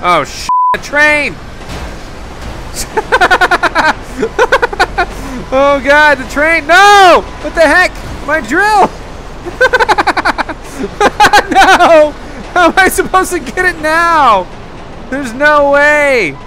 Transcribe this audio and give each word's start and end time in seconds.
Oh, 0.00 0.22
sh 0.22 0.48
a 0.76 0.78
train! 0.78 1.34
oh 5.50 5.82
god, 5.84 6.18
the 6.18 6.28
train! 6.30 6.68
No! 6.68 7.24
What 7.40 7.56
the 7.56 7.62
heck? 7.62 7.90
My 8.24 8.40
drill! 8.40 8.86
no! 11.50 12.12
How 12.52 12.68
am 12.68 12.74
I 12.76 12.88
supposed 12.88 13.32
to 13.32 13.40
get 13.40 13.64
it 13.64 13.82
now? 13.82 14.46
There's 15.10 15.32
no 15.32 15.72
way! 15.72 16.38